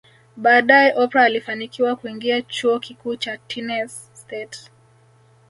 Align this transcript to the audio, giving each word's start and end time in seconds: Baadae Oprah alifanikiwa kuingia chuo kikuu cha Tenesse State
Baadae 0.37 0.93
Oprah 0.95 1.23
alifanikiwa 1.25 1.95
kuingia 1.95 2.41
chuo 2.41 2.79
kikuu 2.79 3.15
cha 3.15 3.37
Tenesse 3.37 4.09
State 4.13 4.71